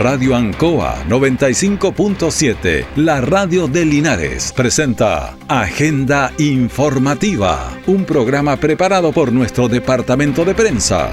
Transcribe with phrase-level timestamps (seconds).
[0.00, 9.68] Radio Ancoa 95.7, la radio de Linares, presenta Agenda Informativa, un programa preparado por nuestro
[9.68, 11.10] departamento de prensa.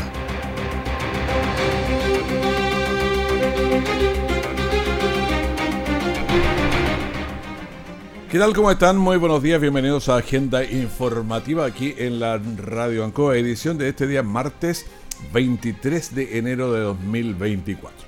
[8.32, 8.56] ¿Qué tal?
[8.56, 8.98] ¿Cómo están?
[8.98, 14.08] Muy buenos días, bienvenidos a Agenda Informativa aquí en la Radio Ancoa, edición de este
[14.08, 14.86] día martes
[15.34, 18.07] 23 de enero de 2024.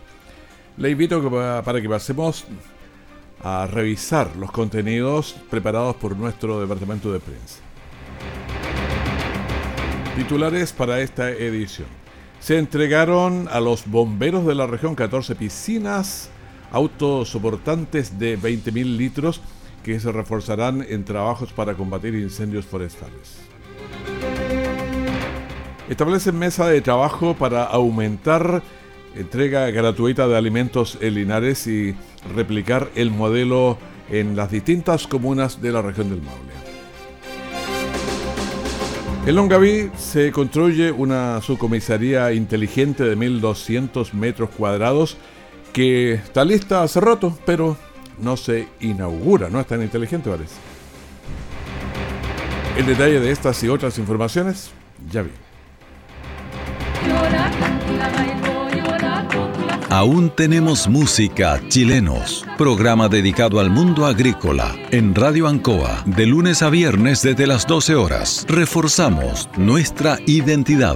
[0.80, 2.46] Le invito para que pasemos
[3.44, 7.60] a revisar los contenidos preparados por nuestro departamento de prensa.
[10.16, 11.90] Titulares para esta edición.
[12.40, 16.30] Se entregaron a los bomberos de la región 14 piscinas
[16.72, 19.42] autosoportantes de 20.000 litros
[19.84, 23.40] que se reforzarán en trabajos para combatir incendios forestales.
[25.90, 28.64] Establecen mesa de trabajo para aumentar
[29.16, 31.96] entrega gratuita de alimentos en Linares y
[32.36, 33.78] replicar el modelo
[34.10, 36.50] en las distintas comunas de la región del Maule.
[39.26, 45.18] En Longaví se construye una subcomisaría inteligente de 1.200 metros cuadrados
[45.74, 47.78] que está lista hace rato, pero
[48.18, 50.56] no se inaugura, no es tan inteligente parece.
[52.78, 54.72] El detalle de estas y otras informaciones
[55.12, 55.32] ya vi.
[59.92, 66.70] Aún tenemos música chilenos, programa dedicado al mundo agrícola en Radio Ancoa, de lunes a
[66.70, 68.46] viernes desde las 12 horas.
[68.48, 70.96] Reforzamos nuestra identidad.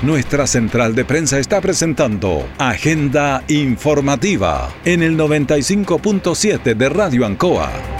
[0.00, 7.95] Nuestra central de prensa está presentando Agenda Informativa en el 95.7 de Radio Ancoa.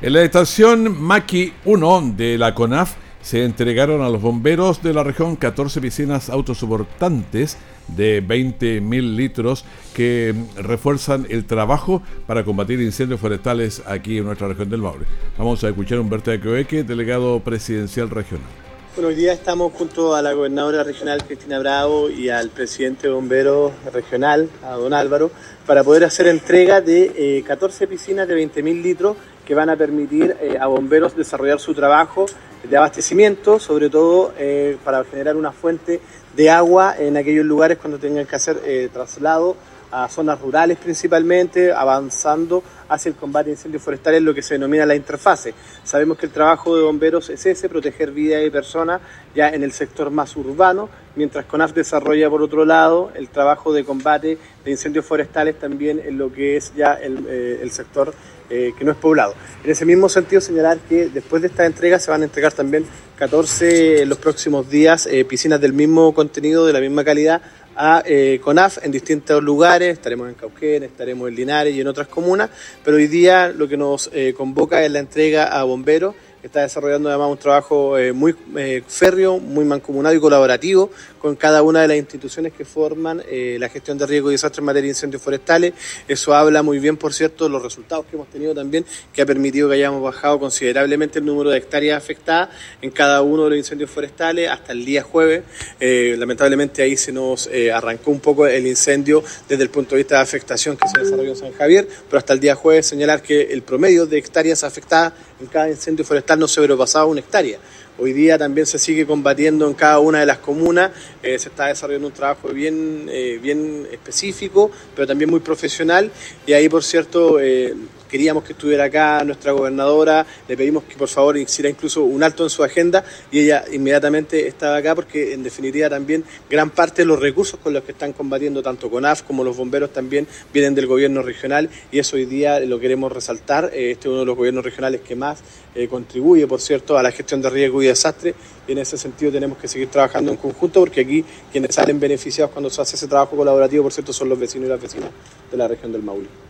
[0.00, 5.02] En la estación Maki 1 de la CONAF se entregaron a los bomberos de la
[5.02, 7.56] región 14 piscinas autosoportantes
[7.88, 9.64] de 20.000 litros
[9.94, 15.04] que refuerzan el trabajo para combatir incendios forestales aquí en nuestra región del Maule.
[15.36, 18.46] Vamos a escuchar a Humberto Ecoeque, delegado presidencial regional.
[18.94, 23.14] Bueno, hoy día estamos junto a la gobernadora regional Cristina Bravo y al presidente de
[23.14, 25.30] bomberos regional, a don Álvaro,
[25.66, 29.16] para poder hacer entrega de 14 eh, piscinas de 20.000 litros
[29.48, 32.26] que van a permitir eh, a bomberos desarrollar su trabajo
[32.62, 36.02] de abastecimiento, sobre todo eh, para generar una fuente
[36.36, 38.60] de agua en aquellos lugares cuando tengan que hacer
[38.92, 39.56] traslado
[39.90, 44.86] a zonas rurales principalmente, avanzando hacia el combate de incendios forestales, lo que se denomina
[44.86, 45.54] la interfase.
[45.84, 49.00] Sabemos que el trabajo de bomberos es ese, proteger vida y personas
[49.34, 53.84] ya en el sector más urbano, mientras CONAF desarrolla por otro lado el trabajo de
[53.84, 58.14] combate de incendios forestales también en lo que es ya el, eh, sector
[58.50, 59.34] eh, que no es poblado.
[59.62, 62.86] En ese mismo sentido, señalar que después de esta entrega se van a entregar también
[63.18, 67.42] 14 en los próximos días eh, piscinas del mismo contenido, de la misma calidad,
[67.78, 72.08] a eh, CONAF en distintos lugares, estaremos en Cauquén, estaremos en Linares y en otras
[72.08, 72.50] comunas,
[72.84, 77.08] pero hoy día lo que nos eh, convoca es la entrega a bomberos está desarrollando
[77.08, 81.88] además un trabajo eh, muy eh, férreo, muy mancomunado y colaborativo con cada una de
[81.88, 85.20] las instituciones que forman eh, la gestión de riesgo y desastres en materia de incendios
[85.20, 85.74] forestales.
[86.06, 89.26] Eso habla muy bien, por cierto, de los resultados que hemos tenido también, que ha
[89.26, 92.50] permitido que hayamos bajado considerablemente el número de hectáreas afectadas
[92.80, 95.42] en cada uno de los incendios forestales hasta el día jueves.
[95.80, 100.22] lamentablemente ahí se nos arrancó un poco el incendio desde el punto de vista de
[100.22, 103.62] afectación que se desarrolló en San Javier, pero hasta el día jueves señalar que el
[103.62, 107.58] promedio de hectáreas afectadas en cada incendio forestal no sobrepasaba una hectárea.
[108.00, 111.66] Hoy día también se sigue combatiendo en cada una de las comunas, eh, se está
[111.66, 116.12] desarrollando un trabajo bien, eh, bien específico, pero también muy profesional.
[116.46, 117.74] Y ahí, por cierto, eh,
[118.08, 122.44] queríamos que estuviera acá nuestra gobernadora, le pedimos que por favor hiciera incluso un alto
[122.44, 127.06] en su agenda y ella inmediatamente estaba acá porque en definitiva también gran parte de
[127.06, 130.86] los recursos con los que están combatiendo tanto CONAF como los bomberos también vienen del
[130.86, 133.70] gobierno regional y eso hoy día lo queremos resaltar.
[133.72, 135.40] Eh, este es uno de los gobiernos regionales que más
[135.74, 138.34] eh, contribuye, por cierto, a la gestión de riesgo y desastre
[138.66, 142.52] y en ese sentido tenemos que seguir trabajando en conjunto porque aquí quienes salen beneficiados
[142.52, 145.10] cuando se hace ese trabajo colaborativo, por cierto, son los vecinos y las vecinas
[145.50, 146.47] de la región del Maule.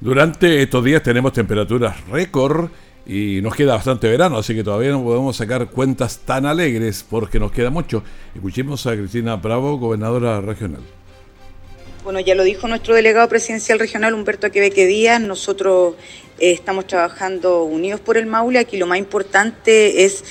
[0.00, 2.70] Durante estos días tenemos temperaturas récord
[3.04, 7.40] y nos queda bastante verano, así que todavía no podemos sacar cuentas tan alegres porque
[7.40, 8.04] nos queda mucho.
[8.32, 10.82] Escuchemos a Cristina Bravo, gobernadora regional.
[12.04, 15.96] Bueno, ya lo dijo nuestro delegado presidencial regional, Humberto Quebeque Díaz, nosotros
[16.38, 18.60] eh, estamos trabajando unidos por el Maule.
[18.60, 20.24] Aquí lo más importante es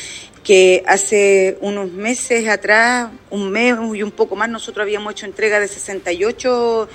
[0.45, 5.59] que hace unos meses atrás, un mes y un poco más, nosotros habíamos hecho entrega
[5.59, 6.87] de 68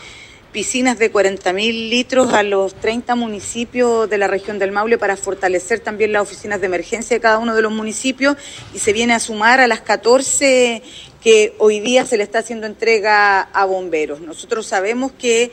[0.52, 5.81] piscinas de 40.000 litros a los 30 municipios de la región del Maule para fortalecer
[5.81, 8.37] también las oficinas de emergencia de cada uno de los municipios
[8.75, 10.82] y se viene a sumar a las 14
[11.22, 14.20] que hoy día se le está haciendo entrega a bomberos.
[14.20, 15.52] Nosotros sabemos que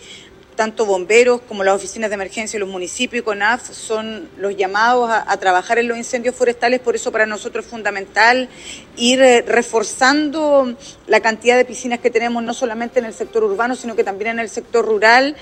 [0.60, 5.10] tanto bomberos como las oficinas de emergencia de los municipios y CONAF son los llamados
[5.10, 8.50] a, trabajar en los incendios forestales, por eso para nosotros es fundamental
[8.98, 10.76] ir eh, reforzando
[11.08, 14.32] la cantidad de piscinas que tenemos, no solamente en el sector urbano, sino que también
[14.32, 15.38] en el sector rural.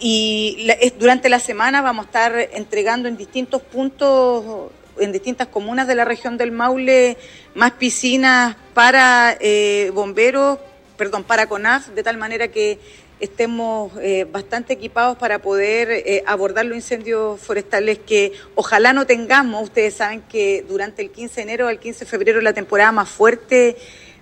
[0.00, 0.68] Y
[0.98, 6.04] durante la semana vamos a estar entregando en distintos puntos en distintas comunas de la
[6.04, 7.18] región del Maule
[7.54, 10.58] más piscinas para eh, bomberos,
[10.96, 12.80] perdón, para CONAF, de tal manera que
[13.20, 19.64] estemos eh, bastante equipados para poder eh, abordar los incendios forestales que ojalá no tengamos.
[19.64, 23.08] Ustedes saben que durante el 15 de enero al 15 de febrero la temporada más
[23.08, 23.76] fuerte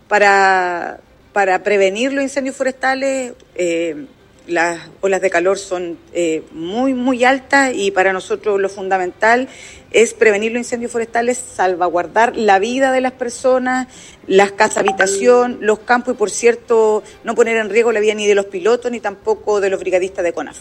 [0.08, 1.00] para,
[1.32, 3.34] para prevenir los incendios forestales.
[3.54, 4.06] Eh,
[4.46, 5.98] las olas de calor son
[6.52, 9.48] muy, muy altas y para nosotros lo fundamental
[9.94, 13.86] es prevenir los incendios forestales, salvaguardar la vida de las personas,
[14.26, 18.26] las casas habitación, los campos y, por cierto, no poner en riesgo la vida ni
[18.26, 20.58] de los pilotos ni tampoco de los brigadistas de CONAF.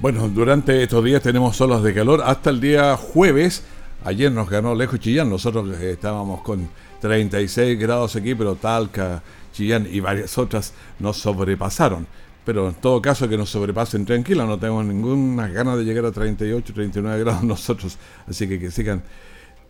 [0.00, 3.64] Bueno, durante estos días tenemos olas de calor hasta el día jueves.
[4.04, 6.68] Ayer nos ganó lejos Chillán, nosotros estábamos con
[7.00, 9.22] 36 grados aquí, pero Talca,
[9.52, 12.06] Chillán y varias otras nos sobrepasaron
[12.44, 16.12] pero en todo caso que nos sobrepasen tranquilos, no tenemos ninguna ganas de llegar a
[16.12, 17.98] 38, 39 grados nosotros,
[18.28, 19.02] así que que sigan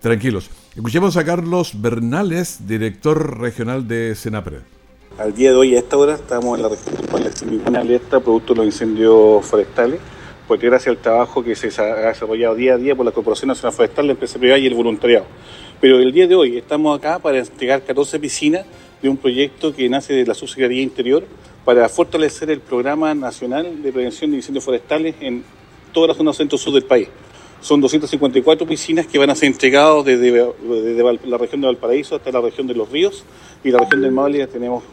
[0.01, 0.51] tranquilos.
[0.75, 4.61] Escuchemos a Carlos Bernales, director regional de Senapred.
[5.19, 8.53] Al día de hoy, a esta hora, estamos en la región con la alerta producto
[8.53, 10.01] de los incendios forestales,
[10.49, 13.73] porque gracias al trabajo que se ha desarrollado día a día por la Corporación Nacional
[13.73, 15.25] Forestal, la empresa privada y el voluntariado.
[15.81, 18.67] Pero el día de hoy estamos acá para entregar 14 piscinas
[19.01, 21.25] de un proyecto que nace de la Subsecretaría Interior
[21.65, 25.43] para fortalecer el Programa Nacional de Prevención de Incendios Forestales en
[25.93, 27.09] toda la zona centro-sur del país.
[27.61, 30.31] Son 254 piscinas que van a ser entregadas desde,
[31.25, 33.25] la región de Valparaíso hasta la región de Los Ríos
[33.63, 34.85] y la región del Maule tenemos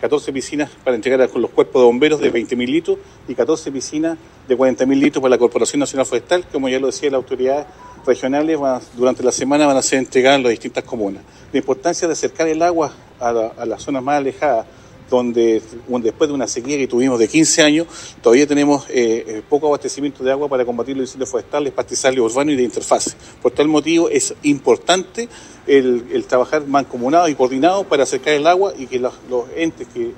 [0.00, 2.98] 14 eh, piscinas para entregar con los cuerpos de bomberos de 20.000 litros
[3.28, 4.18] y 14 piscinas
[4.48, 7.68] de 40.000 litros para la Corporación Nacional Forestal, como ya lo decía la autoridad
[8.04, 8.58] regionales
[8.96, 11.22] durante la semana van a ser entregadas en las distintas comunas.
[11.52, 14.66] La importancia de acercar el agua a, a las zonas más alejadas
[15.10, 15.62] donde
[16.02, 17.86] después de una sequía que tuvimos de 15 años,
[18.22, 22.54] todavía tenemos eh, eh, poco abastecimiento de agua para combatir los incendios forestales, pastizales urbanos
[22.54, 23.12] y de interfase.
[23.42, 25.28] Por tal motivo es importante
[25.66, 29.14] el, trabajar mancomunado y coordinado para acercar el agua y que los,
[29.56, 30.14] entes que,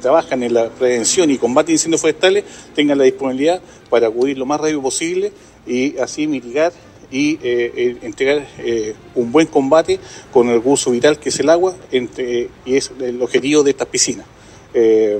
[0.00, 2.44] trabajan en la prevención y combate de incendios forestales
[2.74, 5.32] tengan la disponibilidad para acudir lo más rápido posible
[5.66, 6.72] y así mitigar
[7.12, 10.00] y eh, entregar eh, un buen combate
[10.32, 13.86] con el recurso vital que es el agua entre, y es el objetivo de estas
[13.86, 14.26] piscinas.
[14.74, 15.18] Eh,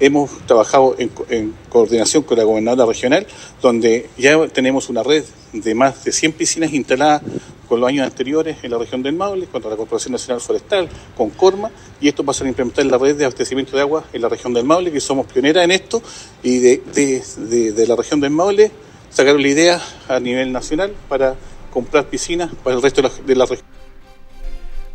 [0.00, 3.26] hemos trabajado en, coordinación con la gobernadora regional,
[3.60, 5.22] donde ya tenemos una red
[5.52, 7.22] de más de 100 piscinas instaladas
[7.68, 11.30] con los años anteriores en la región del Maule, contra la Corporación Nacional Forestal, con
[11.30, 11.70] Corma,
[12.00, 14.64] y esto pasa a implementar la red de abastecimiento de agua en la región del
[14.64, 16.02] Maule, que somos pioneras en esto,
[16.42, 18.72] y de, de, de la región del Maule
[19.12, 21.36] sacaron la idea a nivel nacional para
[21.70, 23.66] comprar piscinas para el resto de la, región.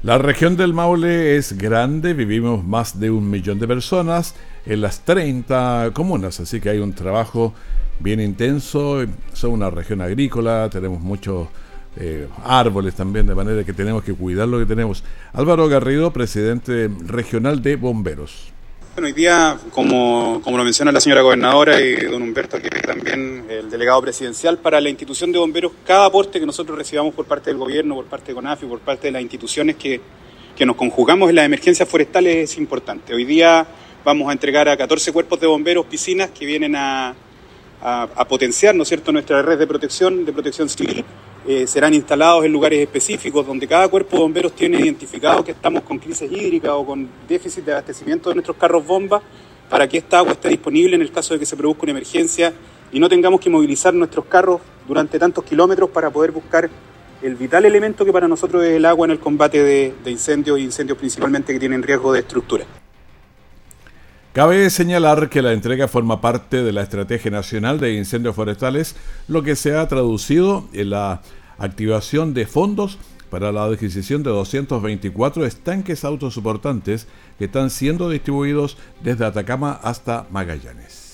[0.03, 4.35] La región del Maule es grande, vivimos más de un millón de personas
[4.65, 7.53] en las 30 comunas, así que hay un trabajo
[7.99, 9.03] bien intenso.
[9.33, 11.47] Son una región agrícola, tenemos muchos
[11.95, 15.03] eh, árboles también, de manera que tenemos que cuidar lo que tenemos.
[15.33, 18.53] Álvaro Garrido, presidente regional de Bomberos.
[18.97, 22.81] Bueno, hoy día, como, como, lo menciona la señora gobernadora y don Humberto, que es
[22.81, 27.25] también el delegado presidencial, para la institución de bomberos, cada aporte que nosotros recibamos por
[27.25, 30.01] parte del gobierno, por parte de CONAFI, por parte de las instituciones que,
[30.55, 33.13] que nos conjugamos en las emergencias forestales es importante.
[33.13, 33.67] Hoy día
[34.03, 37.13] vamos a entregar a 14 cuerpos de bomberos piscinas que vienen a,
[37.83, 41.05] a, a potenciar, ¿no es cierto?, nuestra red de protección, de protección civil
[41.47, 45.83] eh, serán instalados en lugares específicos donde cada cuerpo de bomberos tiene identificado que estamos
[45.83, 49.21] con crisis hídrica o con déficit de abastecimiento de nuestros carros bomba
[49.69, 52.53] para que esta agua esté disponible en el caso de que se produzca una emergencia
[52.91, 56.69] y no tengamos que movilizar nuestros carros durante tantos kilómetros para poder buscar
[57.21, 60.59] el vital elemento que para nosotros es el agua en el combate de, de incendios
[60.59, 62.65] y incendios principalmente que tienen riesgo de estructura.
[64.37, 68.95] Cabe señalar que la entrega forma parte de la Estrategia Nacional de Incendios Forestales,
[69.27, 71.23] lo que se ha traducido en la
[71.57, 72.99] activación de fondos
[73.31, 77.07] para la adquisición de 224 estanques autosoportantes
[77.39, 81.06] que están siendo distribuidos desde Atacama hasta Magallanes.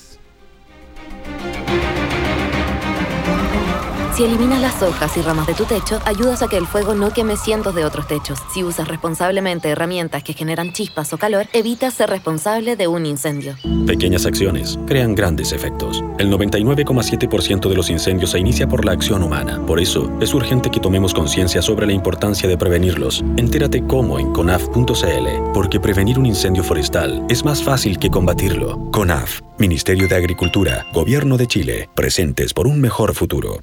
[4.15, 7.11] Si eliminas las hojas y ramas de tu techo, ayudas a que el fuego no
[7.11, 8.37] queme cientos de otros techos.
[8.53, 13.55] Si usas responsablemente herramientas que generan chispas o calor, evitas ser responsable de un incendio.
[13.87, 16.03] Pequeñas acciones crean grandes efectos.
[16.19, 19.59] El 99,7% de los incendios se inicia por la acción humana.
[19.65, 23.25] Por eso, es urgente que tomemos conciencia sobre la importancia de prevenirlos.
[23.37, 28.91] Entérate cómo en conaf.cl, porque prevenir un incendio forestal es más fácil que combatirlo.
[28.91, 33.57] CONAF, Ministerio de Agricultura, Gobierno de Chile, presentes por un mejor futuro.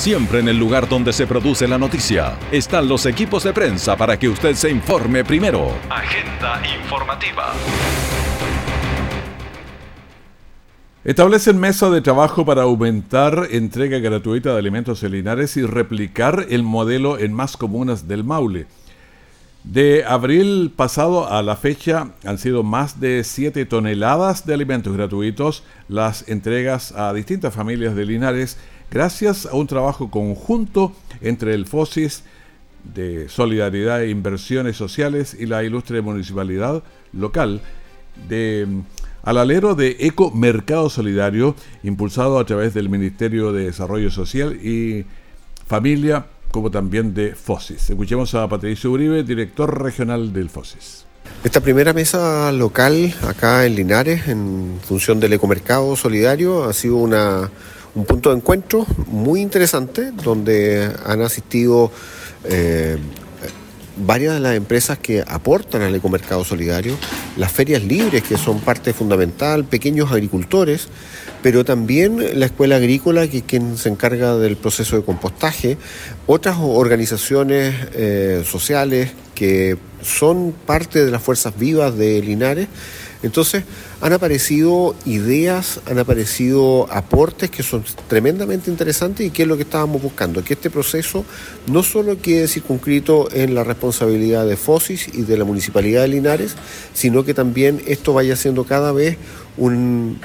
[0.00, 4.18] Siempre en el lugar donde se produce la noticia están los equipos de prensa para
[4.18, 5.74] que usted se informe primero.
[5.90, 7.52] Agenda informativa.
[11.04, 17.18] Establecen mesa de trabajo para aumentar entrega gratuita de alimentos celinares y replicar el modelo
[17.18, 18.68] en más comunas del Maule.
[19.64, 25.62] De abril pasado a la fecha han sido más de 7 toneladas de alimentos gratuitos
[25.88, 28.56] las entregas a distintas familias de Linares
[28.90, 32.24] gracias a un trabajo conjunto entre el FOSIS
[32.94, 36.82] de Solidaridad e Inversiones Sociales y la ilustre municipalidad
[37.12, 37.60] local
[38.28, 38.66] de
[39.22, 45.04] al alero de Eco Mercado Solidario, impulsado a través del Ministerio de Desarrollo Social y
[45.66, 47.90] Familia como también de FOSIS.
[47.90, 51.04] Escuchemos a Patricio Uribe, director regional del FOSIS.
[51.44, 57.50] Esta primera mesa local acá en Linares, en función del ecomercado solidario, ha sido una,
[57.94, 61.90] un punto de encuentro muy interesante, donde han asistido
[62.44, 62.96] eh,
[63.96, 66.96] varias de las empresas que aportan al ecomercado solidario,
[67.36, 70.88] las ferias libres, que son parte fundamental, pequeños agricultores,
[71.42, 75.78] pero también la escuela agrícola, que es quien se encarga del proceso de compostaje,
[76.26, 82.68] otras organizaciones eh, sociales que son parte de las fuerzas vivas de Linares.
[83.22, 83.64] Entonces,
[84.00, 89.64] han aparecido ideas, han aparecido aportes que son tremendamente interesantes y que es lo que
[89.64, 91.24] estábamos buscando, que este proceso
[91.66, 96.54] no solo quede circunscrito en la responsabilidad de FOSIS y de la Municipalidad de Linares,
[96.94, 99.18] sino que también esto vaya siendo cada vez
[99.58, 100.18] un,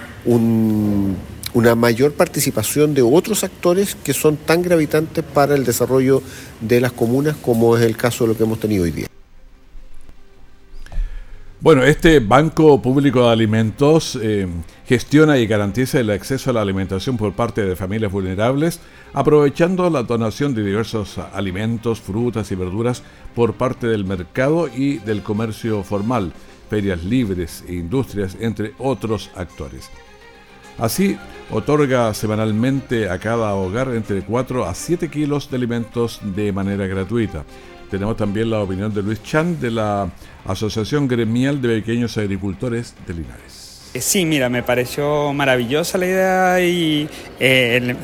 [1.53, 6.21] una mayor participación de otros actores que son tan gravitantes para el desarrollo
[6.61, 9.07] de las comunas como es el caso de lo que hemos tenido hoy día.
[11.65, 14.47] Bueno, este Banco Público de Alimentos eh,
[14.85, 18.79] gestiona y garantiza el acceso a la alimentación por parte de familias vulnerables,
[19.13, 23.01] aprovechando la donación de diversos alimentos, frutas y verduras
[23.33, 26.33] por parte del mercado y del comercio formal,
[26.69, 29.89] ferias libres e industrias, entre otros actores.
[30.77, 31.17] Así,
[31.49, 37.43] otorga semanalmente a cada hogar entre 4 a 7 kilos de alimentos de manera gratuita.
[37.89, 40.09] Tenemos también la opinión de Luis Chan de la
[40.45, 43.91] Asociación Gremial de Pequeños Agricultores de Linares.
[43.93, 47.07] Eh, sí, mira, me pareció maravillosa la idea y
[47.39, 47.95] eh,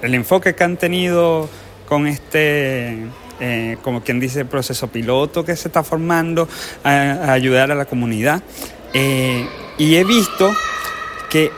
[0.00, 1.50] el, enfoque que han tenido
[1.86, 3.04] con este,
[3.40, 6.48] eh, como quien dice, proceso piloto que se está formando,
[6.82, 8.42] a, ayudar a la comunidad.
[8.94, 10.54] y he visto
[11.28, 11.50] que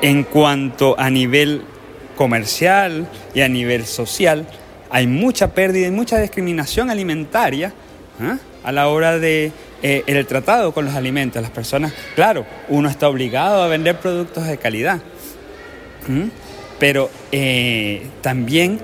[0.00, 1.62] en cuanto a nivel
[2.16, 4.46] comercial y a nivel social,
[4.96, 7.70] hay mucha pérdida y mucha discriminación alimentaria
[8.18, 8.38] ¿ah?
[8.64, 11.42] a la hora de eh, el tratado con los alimentos.
[11.42, 15.02] Las personas, claro, uno está obligado a vender productos de calidad,
[16.78, 18.80] pero eh, también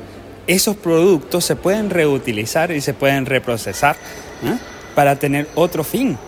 [0.46, 3.96] esos productos se pueden reutilizar y se pueden reprocesar
[4.94, 6.18] para tener otro fin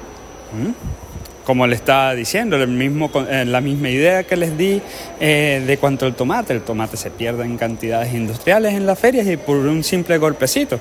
[1.44, 4.80] como le estaba diciendo, eh, la misma idea que les di
[5.20, 6.54] eh, de cuanto al tomate.
[6.54, 10.78] El tomate se pierde en cantidades industriales en las ferias y por un simple golpecito,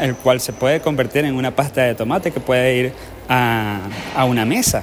[0.00, 2.92] el cual se puede convertir en una pasta de tomate que puede ir
[3.28, 4.82] a, una mesa.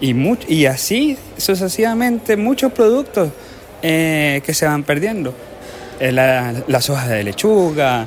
[0.00, 0.14] Y,
[0.48, 3.30] y así sucesivamente muchos productos
[3.82, 5.32] eh, que se van perdiendo.
[6.00, 8.06] las hojas de lechuga,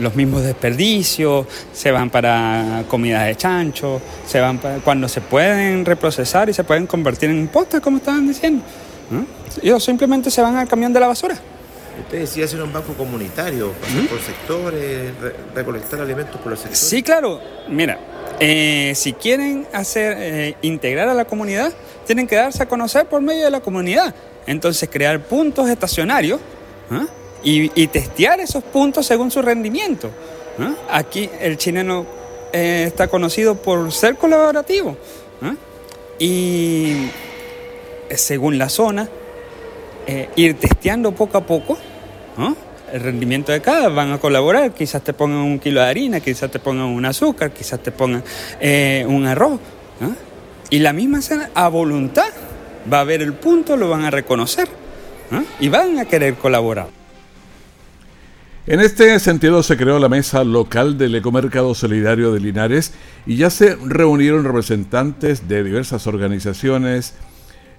[0.00, 6.48] los mismos desperdicios, se van para comida de chancho, se van cuando se pueden reprocesar
[6.48, 8.64] y se pueden convertir en postres, como estaban diciendo.
[9.62, 11.36] Ellos simplemente se van al camión de la basura.
[12.00, 14.06] Usted decía hacer un banco comunitario, ¿Mm?
[14.06, 15.12] por sectores,
[15.54, 16.78] recolectar alimentos por los sectores.
[16.78, 17.40] Sí, claro.
[17.68, 17.98] Mira,
[18.38, 21.72] eh, si quieren hacer eh, integrar a la comunidad,
[22.06, 24.14] tienen que darse a conocer por medio de la comunidad.
[24.46, 26.40] Entonces, crear puntos estacionarios.
[26.90, 27.06] ¿ah?
[27.42, 30.10] Y, testear esos puntos según su rendimiento.
[30.90, 32.04] Aquí el chileno
[32.52, 34.96] eh, está conocido por ser colaborativo
[36.18, 37.08] y
[38.10, 39.08] eh, según la zona,
[40.06, 41.78] eh, ir testeando poco a poco
[42.92, 46.50] el rendimiento de cada, van a colaborar, quizás te pongan un kilo de harina, quizás
[46.50, 48.24] te pongan un azúcar, quizás te pongan
[49.06, 49.60] un arroz.
[50.70, 52.30] Y la misma cena, a voluntad,
[52.90, 54.68] va a ver el punto, lo van a reconocer
[55.32, 55.44] ¿eh?
[55.60, 56.99] y van a querer colaborar.
[58.66, 62.92] En este sentido se creó la mesa local del Ecomercado Solidario de Linares
[63.24, 67.14] y ya se reunieron representantes de diversas organizaciones,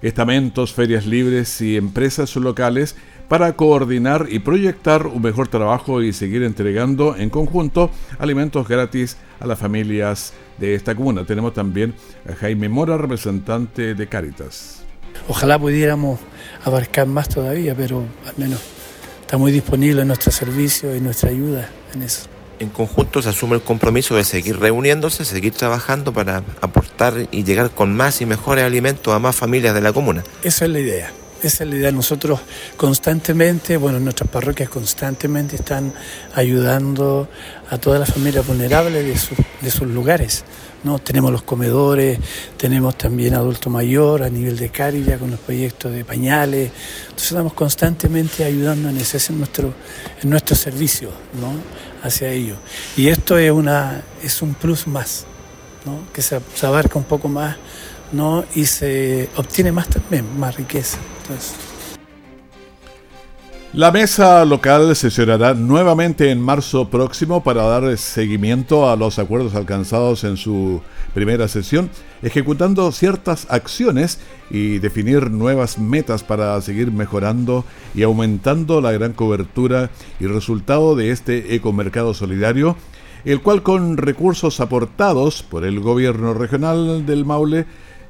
[0.02, 2.96] estamentos, ferias libres y empresas locales
[3.28, 9.46] para coordinar y proyectar un mejor trabajo y seguir entregando en conjunto alimentos gratis a
[9.46, 11.24] las familias de esta comuna.
[11.24, 11.94] Tenemos también
[12.28, 14.82] a Jaime Mora, representante de Cáritas.
[15.28, 16.18] Ojalá pudiéramos
[16.64, 18.60] abarcar más todavía, pero al menos
[19.32, 22.24] está muy disponible nuestro servicio y nuestra ayuda en eso.
[22.58, 27.70] En conjunto se asume el compromiso de seguir reuniéndose, seguir trabajando para aportar y llegar
[27.70, 30.22] con más y mejores alimentos a más familias de la comuna.
[30.44, 31.12] Esa es la idea.
[31.42, 31.90] Esa es la idea.
[31.92, 32.40] Nosotros
[32.76, 35.94] constantemente, bueno, nuestras parroquias constantemente están
[36.34, 37.26] ayudando
[37.70, 40.44] a todas las familias vulnerables de, de sus lugares.
[40.84, 40.98] ¿No?
[40.98, 42.18] Tenemos los comedores,
[42.56, 46.70] tenemos también adulto mayor a nivel de Carilla con los proyectos de pañales.
[47.02, 49.72] Entonces estamos constantemente ayudando en ese en nuestro,
[50.22, 51.10] en nuestro servicio
[51.40, 51.52] ¿no?
[52.06, 52.58] hacia ellos.
[52.96, 55.24] Y esto es, una, es un plus más,
[55.84, 56.00] ¿no?
[56.12, 57.56] que se, abarca un poco más
[58.12, 58.44] ¿no?
[58.54, 60.98] y se obtiene más también, más riqueza.
[61.22, 61.52] Entonces,
[63.74, 70.24] la mesa local sesionará nuevamente en marzo próximo para dar seguimiento a los acuerdos alcanzados
[70.24, 70.82] en su
[71.14, 71.88] primera sesión,
[72.22, 77.64] ejecutando ciertas acciones y definir nuevas metas para seguir mejorando
[77.94, 79.88] y aumentando la gran cobertura
[80.20, 82.76] y resultado de este ecomercado solidario,
[83.24, 87.64] el cual con recursos aportados por el gobierno regional del Maule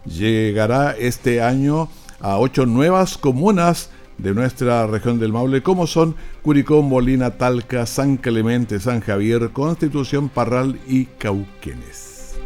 [0.07, 1.89] llegará este año
[2.21, 8.17] a ocho nuevas comunas de nuestra región del Maule, como son Curicó, Molina, Talca, San
[8.17, 12.37] Clemente, San Javier, Constitución, Parral y Cauquenes.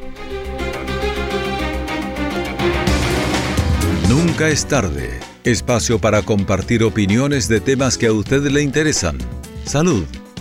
[4.08, 5.20] Nunca es tarde.
[5.44, 9.18] Espacio para compartir opiniones de temas que a usted le interesan.
[9.64, 10.04] Salud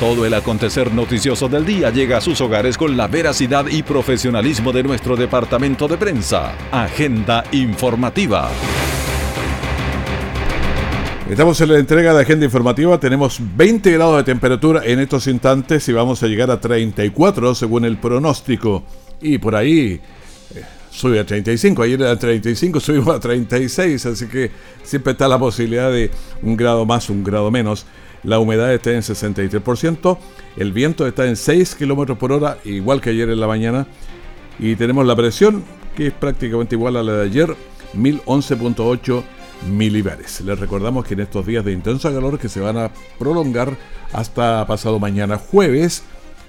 [0.00, 4.70] Todo el acontecer noticioso del día llega a sus hogares con la veracidad y profesionalismo
[4.70, 6.54] de nuestro departamento de prensa.
[6.70, 8.48] Agenda informativa.
[11.28, 13.00] Estamos en la entrega de agenda informativa.
[13.00, 17.84] Tenemos 20 grados de temperatura en estos instantes y vamos a llegar a 34 según
[17.84, 18.84] el pronóstico.
[19.20, 20.00] Y por ahí
[20.54, 21.82] eh, sube a 35.
[21.82, 24.06] Ayer era 35, subimos a 36.
[24.06, 24.52] Así que
[24.84, 26.08] siempre está la posibilidad de
[26.42, 27.84] un grado más, un grado menos.
[28.24, 30.18] La humedad está en 63%,
[30.56, 33.86] el viento está en 6 km por hora, igual que ayer en la mañana,
[34.58, 35.62] y tenemos la presión,
[35.94, 37.54] que es prácticamente igual a la de ayer,
[37.94, 39.22] 1011.8
[39.70, 40.40] milibares.
[40.40, 43.76] Les recordamos que en estos días de intenso calor que se van a prolongar
[44.12, 46.02] hasta pasado mañana jueves,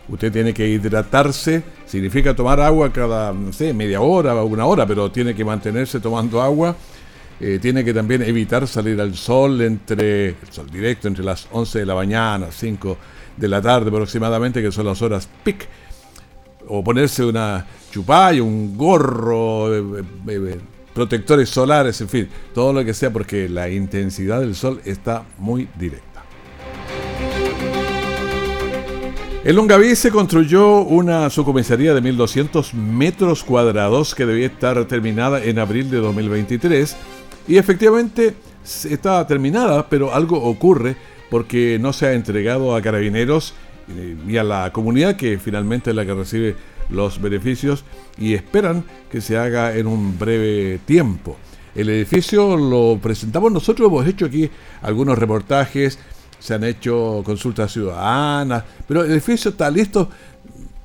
[0.07, 4.85] usted tiene que hidratarse, significa tomar agua cada, no sé, media hora o una hora,
[4.87, 6.75] pero tiene que mantenerse tomando agua
[7.41, 11.79] eh, tiene que también evitar salir al sol entre el sol directo entre las 11
[11.79, 12.97] de la mañana, 5
[13.37, 15.67] de la tarde aproximadamente, que son las horas pic,
[16.67, 20.59] o ponerse una chupalla, un gorro, eh, eh,
[20.93, 25.69] protectores solares, en fin, todo lo que sea, porque la intensidad del sol está muy
[25.79, 26.09] directa.
[29.45, 35.59] En Longaví se construyó una subcomisaría de 1.200 metros cuadrados que debía estar terminada en
[35.59, 36.97] abril de 2023
[37.49, 40.95] y efectivamente está terminada, pero algo ocurre
[41.31, 43.55] porque no se ha entregado a carabineros
[43.89, 46.55] eh, y a la comunidad que finalmente es la que recibe
[46.91, 47.83] los beneficios
[48.19, 51.37] y esperan que se haga en un breve tiempo.
[51.73, 54.47] El edificio lo presentamos nosotros, hemos hecho aquí
[54.83, 55.97] algunos reportajes,
[56.37, 60.07] se han hecho consultas ciudadanas, pero el edificio está listo,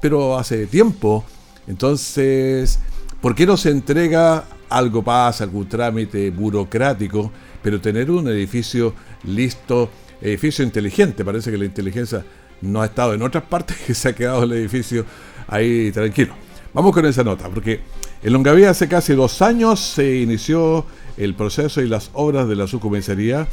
[0.01, 1.27] pero hace tiempo.
[1.67, 2.79] Entonces,
[3.21, 7.31] ¿por qué no se entrega algo pasa, algún trámite burocrático,
[7.63, 12.25] pero tener un edificio listo, edificio inteligente, parece que la inteligencia
[12.61, 15.05] no ha estado en otras partes, que se ha quedado el edificio
[15.49, 16.35] ahí tranquilo.
[16.73, 17.81] Vamos con esa nota, porque
[18.23, 22.67] en Longaví hace casi dos años se inició el proceso y las obras de la
[22.67, 23.47] subcomisaría,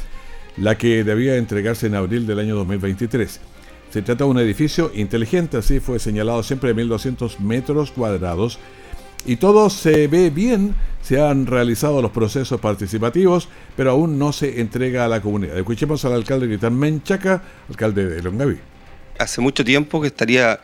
[0.57, 3.39] la que debía entregarse en abril del año 2023.
[3.91, 8.57] Se trata de un edificio inteligente, así fue señalado siempre de 1.200 metros cuadrados,
[9.25, 14.61] y todo se ve bien, se han realizado los procesos participativos, pero aún no se
[14.61, 15.57] entrega a la comunidad.
[15.57, 18.57] Escuchemos al alcalde Gritán Menchaca, alcalde de Longaví.
[19.19, 20.59] Hace mucho tiempo que estaría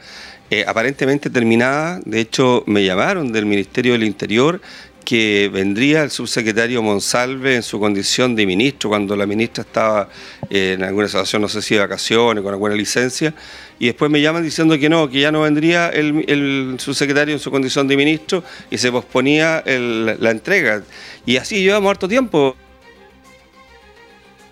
[0.49, 4.61] eh, aparentemente terminada, de hecho me llamaron del Ministerio del Interior
[5.07, 10.09] que vendría el subsecretario Monsalve en su condición de ministro, cuando la ministra estaba
[10.49, 13.33] eh, en alguna situación, no sé si de vacaciones, con alguna licencia,
[13.79, 17.49] y después me llaman diciendo que no, que ya no vendría el, subsecretario en su
[17.51, 20.83] condición de ministro y se posponía la entrega.
[21.25, 22.57] Y así llevamos harto tiempo.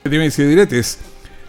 [0.06, 1.00] Diretes,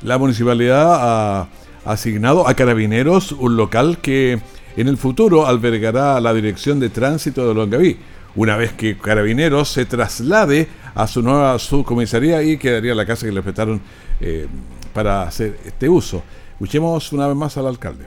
[0.03, 1.49] la municipalidad ha
[1.85, 4.40] asignado a carabineros un local que
[4.77, 7.97] en el futuro albergará la dirección de tránsito de Longaví
[8.37, 13.33] una vez que Carabineros se traslade a su nueva subcomisaría y quedaría la casa que
[13.33, 13.81] le prestaron
[14.20, 14.46] eh,
[14.92, 16.22] para hacer este uso.
[16.53, 18.07] Escuchemos una vez más al alcalde.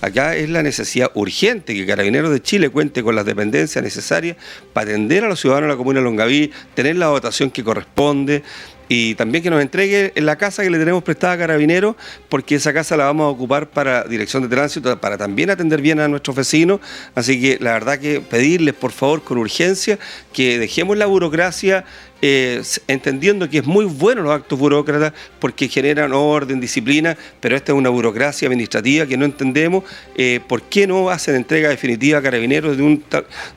[0.00, 4.36] Acá es la necesidad urgente que Carabineros de Chile cuente con las dependencias necesarias
[4.72, 8.44] para atender a los ciudadanos de la comuna de Longaví, tener la votación que corresponde,
[8.88, 11.96] y también que nos entregue en la casa que le tenemos prestada a Carabineros,
[12.28, 16.00] porque esa casa la vamos a ocupar para dirección de tránsito, para también atender bien
[16.00, 16.80] a nuestros vecinos.
[17.14, 19.98] Así que la verdad que pedirles, por favor, con urgencia,
[20.32, 21.84] que dejemos la burocracia.
[22.20, 27.70] Eh, entendiendo que es muy bueno los actos burócratas porque generan orden, disciplina, pero esta
[27.70, 29.84] es una burocracia administrativa que no entendemos
[30.16, 33.04] eh, por qué no hacen entrega definitiva a carabineros de un,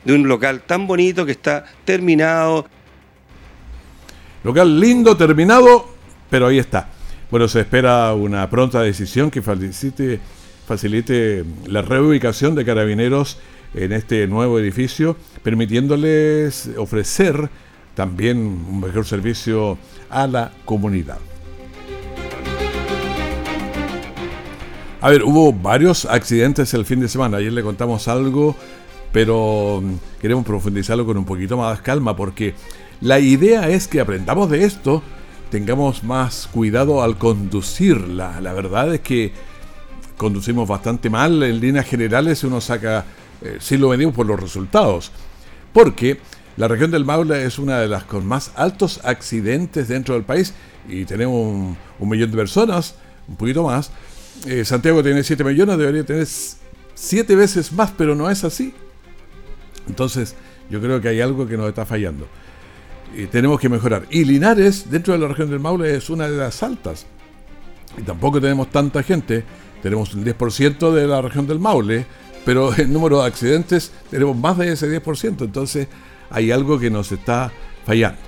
[0.04, 2.68] de un local tan bonito que está terminado.
[4.44, 5.86] Local lindo, terminado,
[6.28, 6.88] pero ahí está.
[7.30, 13.38] Bueno, se espera una pronta decisión que facilite, la reubicación de carabineros
[13.74, 17.48] en este nuevo edificio, permitiéndoles ofrecer
[17.94, 19.78] también un mejor servicio
[20.10, 21.18] a la comunidad.
[25.00, 27.38] A ver, hubo varios accidentes el fin de semana.
[27.38, 28.54] Ayer le contamos algo,
[29.12, 29.82] pero
[30.20, 32.54] queremos profundizarlo con un poquito más calma porque
[33.02, 35.02] la idea es que aprendamos de esto,
[35.50, 37.98] tengamos más cuidado al conducir.
[38.06, 39.32] La, verdad es que
[40.16, 41.42] conducimos bastante mal.
[41.42, 43.04] En líneas generales uno saca,
[43.40, 45.10] eh, si lo medimos por los resultados.
[45.72, 46.20] Porque
[46.56, 50.54] la región del Maule es una de las con más altos accidentes dentro del país
[50.88, 52.94] y tenemos un, millón de personas,
[53.26, 53.90] un poquito más.
[54.46, 56.28] Eh, Santiago tiene 7 millones, debería tener
[56.94, 58.72] 7 veces más, pero no es así.
[59.88, 60.36] Entonces,
[60.70, 62.28] yo creo que hay algo que nos está fallando
[63.16, 64.06] y tenemos que mejorar.
[64.10, 67.06] Y Linares, dentro de la región del Maule, es una de las altas.
[67.98, 69.44] Y tampoco tenemos tanta gente.
[69.82, 72.06] Tenemos un 10% de la región del Maule,
[72.44, 75.44] pero en número de accidentes tenemos más de ese 10%.
[75.44, 75.88] Entonces
[76.30, 77.52] hay algo que nos está
[77.84, 78.18] fallando.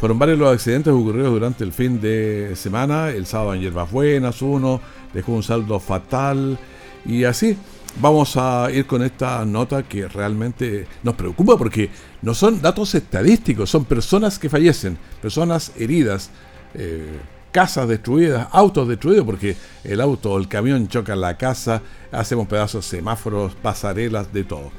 [0.00, 3.10] Fueron varios los accidentes ocurridos durante el fin de semana.
[3.10, 4.80] El sábado en Hierbas Buenas, uno
[5.14, 6.58] dejó un saldo fatal.
[7.06, 7.56] Y así
[8.00, 11.90] vamos a ir con esta nota que realmente nos preocupa porque
[12.22, 16.30] no son datos estadísticos, son personas que fallecen, personas heridas,
[16.74, 17.18] eh,
[17.52, 22.84] casas destruidas, autos destruidos porque el auto o el camión choca la casa, hacemos pedazos,
[22.84, 24.72] semáforos, pasarelas, de todo.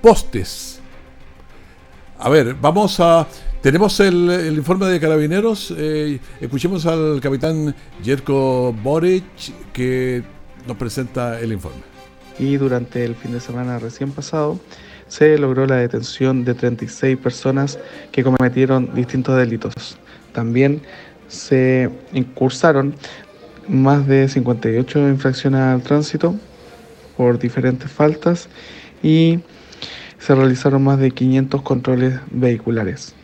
[0.00, 0.80] Postes.
[2.18, 3.26] A ver, vamos a...
[3.62, 5.74] Tenemos el, informe de carabineros.
[5.76, 10.22] Eh, escuchemos al capitán Jerko Boric que
[10.66, 11.97] nos presenta el informe
[12.38, 14.58] y durante el fin de semana recién pasado
[15.08, 17.78] se logró la detención de 36 personas
[18.12, 19.98] que cometieron distintos delitos.
[20.32, 20.82] También
[21.28, 22.94] se incursaron
[23.68, 26.34] más de 58 infracciones al tránsito
[27.16, 28.48] por diferentes faltas
[29.02, 29.40] y
[30.18, 33.14] se realizaron más de 500 controles vehiculares.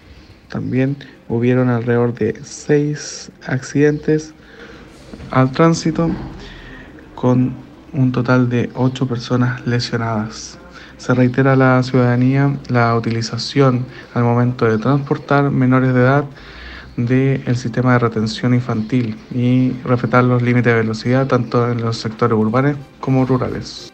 [0.49, 0.97] También
[1.29, 4.35] hubieron alrededor de 6 accidentes
[5.31, 6.11] al tránsito
[7.15, 7.64] con
[7.95, 10.59] un total de 8 personas lesionadas.
[10.97, 16.25] Se reitera a la ciudadanía la utilización al momento de transportar menores de edad
[16.97, 22.39] del sistema de retención infantil y respetar los límites de velocidad tanto en los sectores
[22.39, 23.94] urbanos como rurales.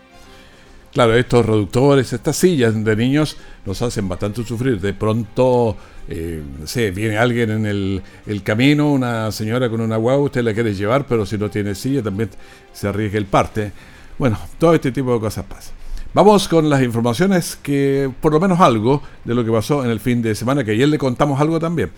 [0.92, 4.80] Claro, estos reductores, estas sillas de niños nos hacen bastante sufrir.
[4.80, 5.76] De pronto,
[6.08, 10.74] eh, sé, viene alguien en el, camino, una señora con una guagua, usted la quiere
[10.74, 12.30] llevar, pero si no tiene silla también
[12.72, 13.70] se arriesga el parte.
[14.18, 15.70] Bueno, todo este tipo de cosas pasa.
[16.12, 20.00] Vamos con las informaciones que, por lo menos algo de lo que pasó en el
[20.00, 21.92] fin de semana, que ayer le contamos algo también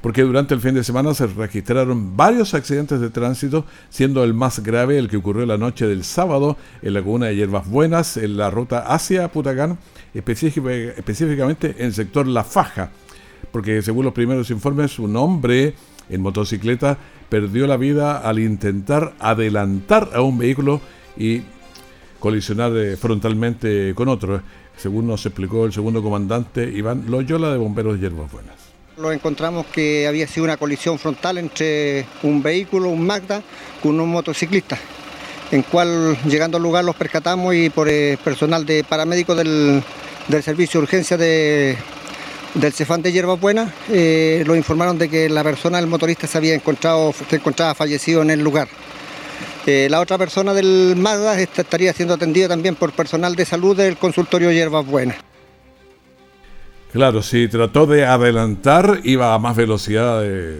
[0.00, 4.60] porque durante el fin de semana se registraron varios accidentes de tránsito, siendo el más
[4.60, 8.36] grave el que ocurrió la noche del sábado en la comuna de Hierbas Buenas, en
[8.36, 9.78] la ruta hacia Putacán,
[10.14, 12.90] específicamente en el sector La Faja,
[13.50, 15.74] porque según los primeros informes, un hombre
[16.08, 20.80] en motocicleta perdió la vida al intentar adelantar a un vehículo
[21.16, 21.42] y
[22.20, 24.42] colisionar eh, frontalmente con otro.
[24.76, 28.67] según nos explicó el segundo comandante Iván Loyola de Bomberos de Hierbas Buenas.
[28.98, 33.42] Lo encontramos que había sido una colisión frontal entre un vehículo, un Magda,
[33.80, 34.76] con un motociclista,
[35.52, 39.84] en cual llegando al lugar los percatamos y por el personal de paramédicos del,
[40.26, 41.78] del servicio de urgencia de,
[42.54, 46.36] del Cefán de Hierbas Buenas, eh, lo informaron de que la persona, el motorista, se
[46.36, 48.66] había encontrado, se encontraba fallecido en el lugar.
[49.64, 53.96] Eh, la otra persona del Magda estaría siendo atendida también por personal de salud del
[53.96, 55.27] consultorio Hierbas Buenas.
[56.92, 60.58] Claro, si trató de adelantar, iba a más velocidad de,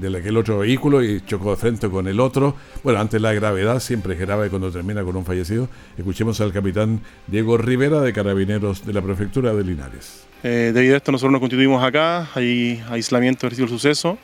[0.00, 2.54] de aquel otro vehículo y chocó de frente con el otro.
[2.82, 5.68] Bueno, ante la gravedad, siempre es grave cuando termina con un fallecido.
[5.96, 10.26] Escuchemos al capitán Diego Rivera de Carabineros de la Prefectura de Linares.
[10.42, 14.18] Eh, debido a esto nosotros nos constituimos acá, hay aislamiento del suceso.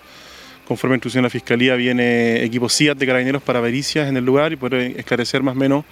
[0.67, 4.53] Conforme a instrucción de la Fiscalía viene equipo de carabineros para pericias en el lugar
[4.53, 5.85] y poder esclarecer más o menos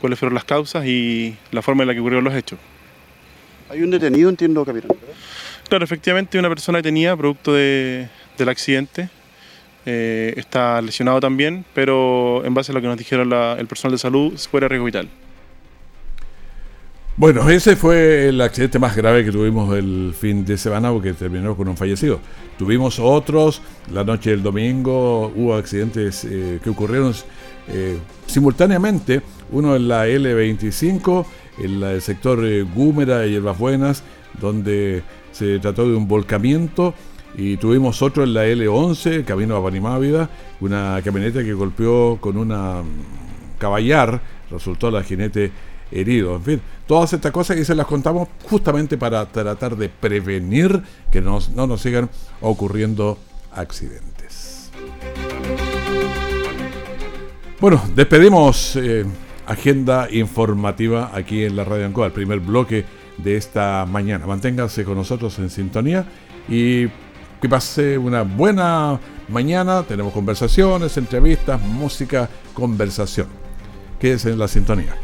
[0.00, 2.58] cuáles fueron las causas y la forma en la que ocurrieron los hechos.
[3.74, 4.96] Hay un detenido, entiendo, capitán.
[5.68, 8.08] Claro, efectivamente una persona detenida producto de,
[8.38, 9.08] del accidente.
[9.84, 13.90] Eh, está lesionado también, pero en base a lo que nos dijeron la, el personal
[13.90, 15.08] de salud, fuera riesgo vital.
[17.16, 21.56] Bueno, ese fue el accidente más grave que tuvimos el fin de semana porque terminó
[21.56, 22.20] con un fallecido.
[22.56, 23.60] Tuvimos otros,
[23.92, 27.12] la noche del domingo hubo accidentes eh, que ocurrieron
[27.68, 31.26] eh, simultáneamente, uno en la L25,
[31.58, 34.02] en el sector eh, Gúmera y Hierbas Buenas,
[34.40, 36.94] donde se trató de un volcamiento,
[37.36, 42.82] y tuvimos otro en la L11, camino a Panimávida, una camioneta que golpeó con una
[42.82, 45.50] mm, caballar, resultó la jinete
[45.90, 46.36] herido.
[46.36, 51.20] En fin, todas estas cosas que se las contamos justamente para tratar de prevenir que
[51.20, 52.08] nos- no nos sigan
[52.40, 53.18] ocurriendo
[53.52, 54.70] accidentes.
[57.60, 59.04] Bueno, despedimos eh,
[59.46, 62.84] agenda informativa aquí en la Radio Ancoa, el primer bloque
[63.18, 64.26] de esta mañana.
[64.26, 66.06] Manténganse con nosotros en sintonía
[66.48, 66.88] y
[67.40, 69.82] que pase una buena mañana.
[69.82, 73.28] Tenemos conversaciones, entrevistas, música, conversación.
[73.98, 75.03] Quédense en la sintonía.